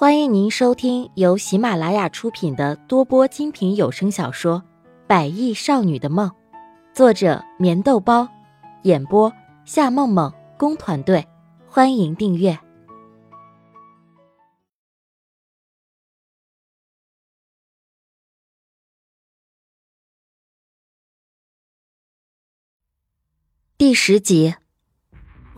[0.00, 4.62] 欢迎您收听由喜马拉雅出品的多播精品有声小说
[5.08, 6.30] 《百亿少女的梦》，
[6.94, 8.28] 作者：棉豆包，
[8.84, 9.32] 演播：
[9.64, 11.26] 夏梦梦工团队。
[11.66, 12.56] 欢迎订阅
[23.76, 24.54] 第十集。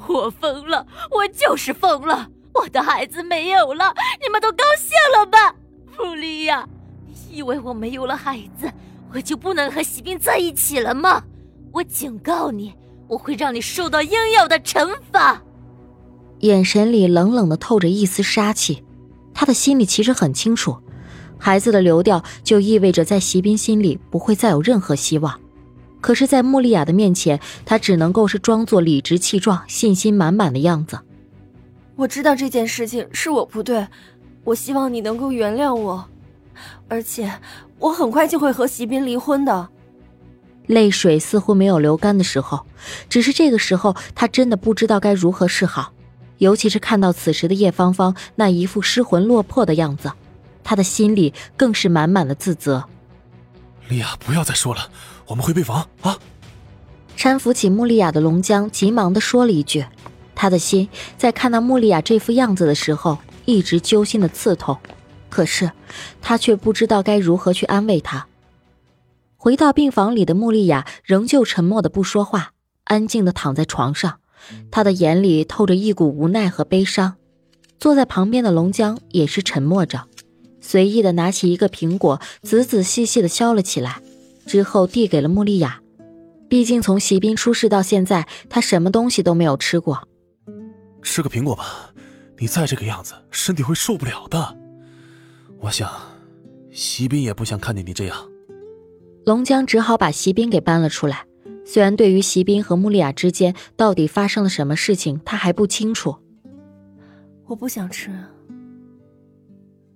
[0.09, 2.31] 我疯了，我就是疯了。
[2.61, 5.55] 我的孩子没有了，你们都高兴了吧？
[5.97, 6.69] 弗利亚，
[7.07, 8.71] 你以为我没有了孩子，
[9.15, 11.23] 我就不能和喜宾在一起了吗？
[11.73, 12.75] 我警告你，
[13.09, 15.43] 我会让你受到应有的惩罚。
[16.41, 18.85] 眼神里冷冷的透着一丝杀气，
[19.33, 20.77] 他的心里其实很清楚，
[21.39, 25.41] 孩子的流掉就意味着在席斌心里不会再有任何希望。
[26.03, 30.99] 可是，在穆丽亚的面前，他只能够是装作理直气壮、信心满满的样子。
[32.01, 33.87] 我知道这件事情是我不对，
[34.43, 36.09] 我希望你能够原谅我，
[36.89, 37.31] 而且
[37.79, 39.69] 我很快就会和席斌离婚的。
[40.67, 42.65] 泪水似乎没有流干的时候，
[43.11, 45.93] 只是这个时候他真的不知道该如何是好，
[46.39, 50.11] 尤其是看到此时的叶芳芳那一副失魂落魄的样子，
[50.65, 52.83] 他的心里更是满满的自责。
[53.91, 54.89] 莉亚，不要再说了，
[55.27, 56.17] 我们会被防啊！
[57.15, 59.85] 搀扶起穆丽亚的龙江急忙的说了一句。
[60.41, 60.89] 他的心
[61.19, 64.79] 在看到穆丽亚这副样子的时候，一直揪心的刺痛，
[65.29, 65.71] 可是
[66.23, 68.27] 他却不知道该如何去安慰她。
[69.37, 72.53] 回到病房里的穆丽亚仍旧沉默的不说话，
[72.85, 74.21] 安静的躺在床上，
[74.71, 77.17] 她的眼里透着一股无奈和悲伤。
[77.79, 80.07] 坐在旁边的龙江也是沉默着，
[80.63, 84.01] 随意的拿起一个苹果，仔仔细细的削了起来，
[84.47, 85.83] 之后递给了穆丽亚。
[86.49, 90.09] 毕竟从席斌出事到现在，他什么东西都没有吃过。
[91.03, 91.93] 吃个苹果吧，
[92.39, 94.57] 你再这个样子，身体会受不了的。
[95.59, 95.91] 我想，
[96.71, 98.17] 席斌也不想看见你这样。
[99.27, 101.27] 龙江只好把席斌给搬了出来。
[101.67, 106.17] 虽然对于席斌和穆丽亚之间到底发生了什么事情，他还不清楚。
[107.47, 108.11] 我不想吃。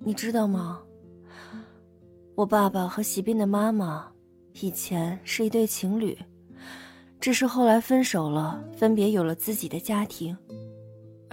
[0.00, 0.80] 你知道吗？
[2.34, 4.06] 我爸爸和席斌的妈妈
[4.60, 6.16] 以前是一对情侣，
[7.18, 10.36] 只是后来分手了，分别有了自己的家庭。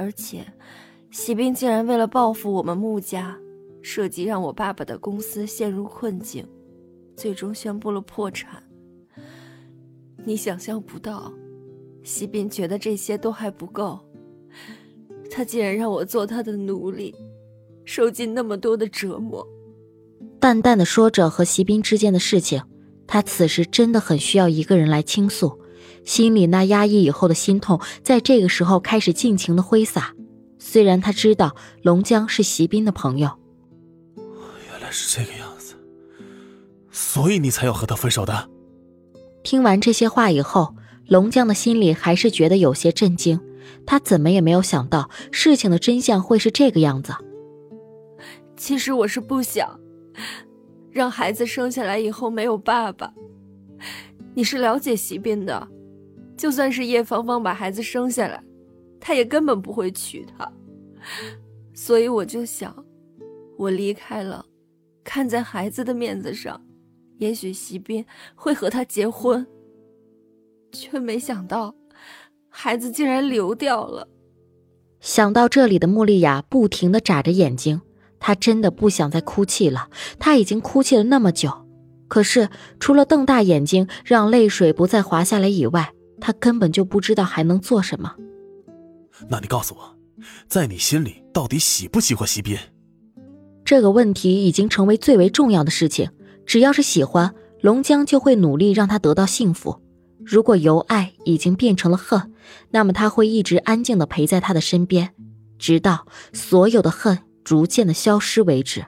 [0.01, 0.43] 而且，
[1.11, 3.37] 喜兵竟然为了报复我们穆家，
[3.83, 6.43] 设计让我爸爸的公司陷入困境，
[7.15, 8.63] 最终宣布了破产。
[10.25, 11.31] 你想象不到，
[12.01, 13.99] 喜兵觉得这些都还不够，
[15.29, 17.13] 他竟然让我做他的奴隶，
[17.85, 19.47] 受尽那么多的折磨。
[20.39, 22.59] 淡淡的说着和席斌之间的事情，
[23.05, 25.60] 他此时真的很需要一个人来倾诉。
[26.03, 30.13] 心里那压抑以后的心痛，在这个时候开始尽情的挥洒。
[30.57, 33.31] 虽然他知道龙江是席斌的朋友，
[34.15, 35.75] 原来是这个样子，
[36.91, 38.49] 所以你才要和他分手的。
[39.43, 40.75] 听完这些话以后，
[41.07, 43.39] 龙江的心里还是觉得有些震惊。
[43.85, 47.13] 他怎么也没有想到事情的真相会是这个样子。
[48.55, 49.79] 其实我是不想
[50.91, 53.11] 让孩子生下来以后没有爸爸。
[54.35, 55.67] 你是了解席斌的。
[56.41, 58.43] 就算是叶芳芳把孩子生下来，
[58.99, 60.51] 他也根本不会娶她。
[61.71, 62.83] 所以我就想，
[63.59, 64.43] 我离开了，
[65.03, 66.59] 看在孩子的面子上，
[67.19, 68.03] 也许席斌
[68.33, 69.45] 会和她结婚。
[70.71, 71.75] 却没想到，
[72.49, 74.07] 孩子竟然流掉了。
[74.99, 77.81] 想到这里的穆丽亚不停的眨着眼睛，
[78.19, 79.89] 她真的不想再哭泣了。
[80.17, 81.67] 她已经哭泣了那么久，
[82.07, 82.49] 可是
[82.79, 88.15] 除了瞪大眼睛，让泪水不再滑下来以外，他根本就不知道还能做什么。
[89.27, 89.97] 那你告诉我，
[90.47, 92.57] 在你心里到底喜不喜欢席斌？
[93.65, 96.09] 这个问题已经成为最为重要的事情。
[96.45, 99.81] 只要是喜欢龙江，就会努力让他得到幸福。
[100.25, 102.33] 如果由爱已经变成了恨，
[102.69, 105.13] 那么他会一直安静的陪在他的身边，
[105.57, 108.85] 直到所有的恨逐渐的消失为止。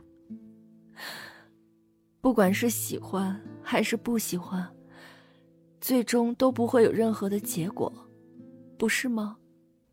[2.21, 4.67] 不管是喜欢还是不喜欢。
[5.83, 7.91] 最终都不会有任何的结果，
[8.79, 9.35] 不是吗？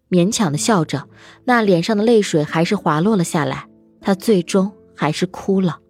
[0.08, 1.08] 勉强的笑着，
[1.42, 3.68] 那脸上的泪水还是滑落了下来。
[4.00, 5.80] 他最终还是哭了。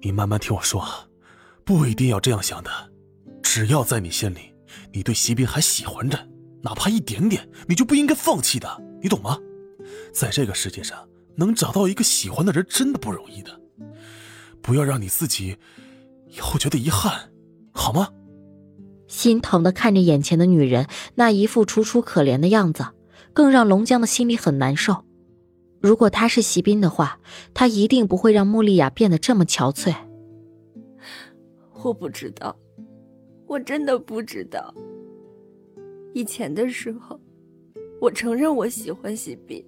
[0.00, 0.86] 你慢慢听我说，
[1.64, 2.70] 不一定要这样想的。
[3.42, 4.54] 只要在你心里，
[4.92, 6.16] 你对席斌还喜欢着，
[6.62, 8.80] 哪怕一点点，你就不应该放弃的。
[9.02, 9.36] 你懂吗？
[10.12, 10.96] 在这个世界上，
[11.36, 13.60] 能找到一个喜欢的人真的不容易的。
[14.62, 15.56] 不要让你自己
[16.28, 17.32] 以后觉得遗憾，
[17.72, 18.10] 好吗？
[19.08, 22.86] 心疼的看着眼前的女人那一副楚楚可怜的样子，
[23.32, 25.04] 更让龙江的心里很难受。
[25.80, 27.18] 如果他是席斌的话，
[27.54, 29.94] 他一定不会让穆丽亚变得这么憔悴。
[31.84, 32.56] 我不知道，
[33.46, 34.74] 我真的不知道。
[36.14, 37.18] 以前的时候，
[38.00, 39.64] 我承认我喜欢席斌，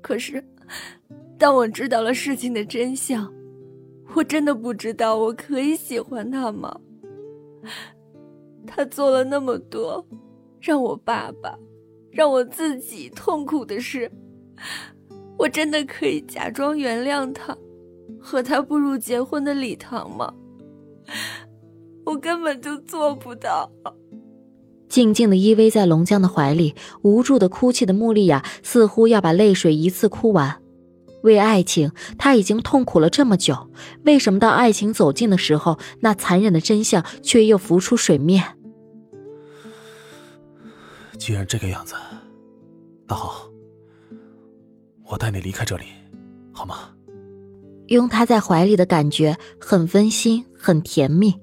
[0.00, 0.42] 可是，
[1.38, 3.30] 当我知道了事情的真相，
[4.14, 6.80] 我真的不知道我可以喜欢他吗？
[8.66, 10.06] 他做了那么多，
[10.60, 11.58] 让我爸爸，
[12.10, 14.10] 让我自己痛苦的事。
[15.38, 17.56] 我真的可以假装原谅他，
[18.20, 20.32] 和他步入结婚的礼堂吗？
[22.06, 23.70] 我根本就做不到。
[24.88, 30.61] 静静的依偎在龙江的怀里，无助的哭泣的穆丽亚似乎要把泪水一次哭完。
[31.22, 33.70] 为爱情，他已经痛苦了这么久，
[34.04, 38.56] 为什么到爱情走近的时候，那残忍的真相却又浮出水面？
[41.18, 41.94] 既然这个样子，
[43.06, 43.48] 那好。
[45.04, 45.84] 我带你离开这里，
[46.52, 46.88] 好吗？
[47.88, 51.34] 拥他在怀里的感觉很温馨，很甜蜜。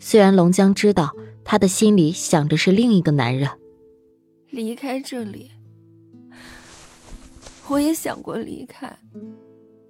[0.00, 1.12] 虽然龙江知道
[1.44, 3.48] 他的心里想着是另一个男人。
[4.50, 5.52] 离开这里，
[7.68, 8.94] 我也想过离开，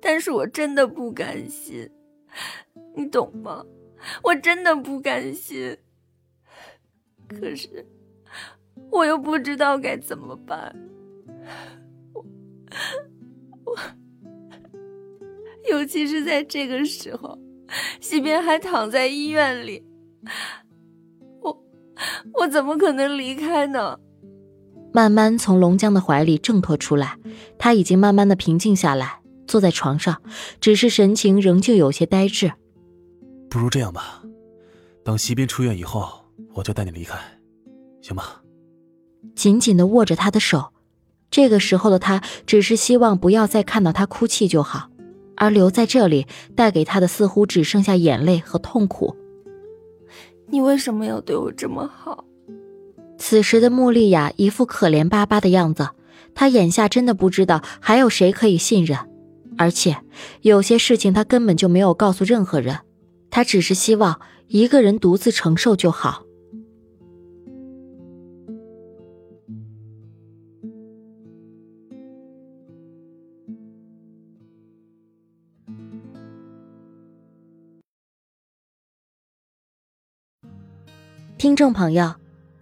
[0.00, 1.90] 但是我真的不甘心，
[2.94, 3.64] 你懂吗？
[4.22, 5.76] 我真的不甘心。
[7.28, 7.86] 可是，
[8.90, 10.74] 我又不知道该怎么办。
[12.12, 12.24] 我，
[13.64, 13.76] 我
[15.68, 17.38] 尤其是在这个时候，
[18.00, 19.82] 西边还躺在医院里，
[21.40, 21.64] 我，
[22.34, 23.98] 我怎么可能离开呢？
[24.94, 27.18] 慢慢从龙江的怀里挣脱出来，
[27.58, 30.22] 他已经慢慢的平静下来，坐在床上，
[30.60, 32.52] 只是神情仍旧有些呆滞。
[33.50, 34.22] 不如这样吧，
[35.02, 36.08] 等西斌出院以后，
[36.52, 37.18] 我就带你离开，
[38.02, 38.22] 行吗？
[39.34, 40.72] 紧紧的握着他的手。
[41.28, 44.90] 这个时候的他，只是希望不要再看到他哭泣就好，
[45.36, 49.16] 而留在这里带给他的似乎只剩下眼泪和痛苦。
[50.46, 52.24] 你为什么要对我这么好？
[53.16, 55.88] 此时的穆丽亚一副可怜巴巴的样子，
[56.34, 58.98] 她眼下真的不知道还有谁可以信任，
[59.56, 59.96] 而且
[60.42, 62.78] 有些事情她根本就没有告诉任何人，
[63.30, 66.22] 她只是希望一个人独自承受就好。
[81.36, 82.14] 听众朋友，